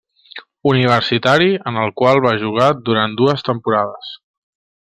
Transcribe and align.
Universitari 0.69 1.49
en 1.71 1.77
el 1.81 1.93
qual 2.01 2.21
va 2.27 2.31
jugar 2.45 2.71
durant 2.89 3.15
dues 3.21 3.47
temporades. 3.51 4.11